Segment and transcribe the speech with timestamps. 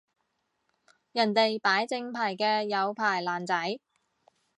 [1.11, 3.79] 人哋攞正牌嘅有牌爛仔